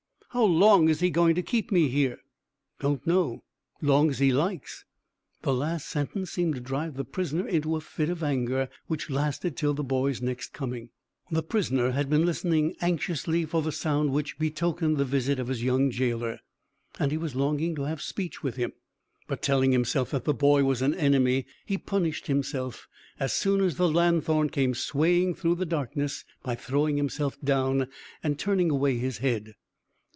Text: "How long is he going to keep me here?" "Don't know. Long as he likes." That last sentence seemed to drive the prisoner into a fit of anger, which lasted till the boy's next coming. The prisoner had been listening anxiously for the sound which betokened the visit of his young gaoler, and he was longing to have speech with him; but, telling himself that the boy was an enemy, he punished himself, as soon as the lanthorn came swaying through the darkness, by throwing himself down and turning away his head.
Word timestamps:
"How 0.33 0.45
long 0.45 0.87
is 0.87 1.01
he 1.01 1.09
going 1.09 1.35
to 1.35 1.41
keep 1.41 1.73
me 1.73 1.89
here?" 1.89 2.17
"Don't 2.79 3.05
know. 3.05 3.43
Long 3.81 4.09
as 4.09 4.19
he 4.19 4.31
likes." 4.31 4.85
That 5.41 5.51
last 5.51 5.89
sentence 5.89 6.31
seemed 6.31 6.55
to 6.55 6.61
drive 6.61 6.95
the 6.95 7.03
prisoner 7.03 7.45
into 7.45 7.75
a 7.75 7.81
fit 7.81 8.09
of 8.09 8.23
anger, 8.23 8.69
which 8.87 9.09
lasted 9.09 9.57
till 9.57 9.73
the 9.73 9.83
boy's 9.83 10.21
next 10.21 10.53
coming. 10.53 10.89
The 11.29 11.43
prisoner 11.43 11.91
had 11.91 12.09
been 12.09 12.25
listening 12.25 12.77
anxiously 12.79 13.43
for 13.43 13.61
the 13.61 13.73
sound 13.73 14.11
which 14.13 14.39
betokened 14.39 14.95
the 14.95 15.03
visit 15.03 15.37
of 15.37 15.49
his 15.49 15.63
young 15.63 15.89
gaoler, 15.89 16.39
and 16.97 17.11
he 17.11 17.17
was 17.17 17.35
longing 17.35 17.75
to 17.75 17.81
have 17.83 18.01
speech 18.01 18.41
with 18.41 18.55
him; 18.55 18.71
but, 19.27 19.41
telling 19.41 19.73
himself 19.73 20.11
that 20.11 20.23
the 20.23 20.33
boy 20.33 20.63
was 20.63 20.81
an 20.81 20.95
enemy, 20.95 21.45
he 21.65 21.77
punished 21.77 22.27
himself, 22.27 22.87
as 23.19 23.33
soon 23.33 23.59
as 23.59 23.75
the 23.75 23.91
lanthorn 23.91 24.47
came 24.49 24.73
swaying 24.75 25.35
through 25.35 25.55
the 25.55 25.65
darkness, 25.65 26.23
by 26.41 26.55
throwing 26.55 26.95
himself 26.95 27.37
down 27.41 27.89
and 28.23 28.39
turning 28.39 28.71
away 28.71 28.97
his 28.97 29.17
head. 29.17 29.55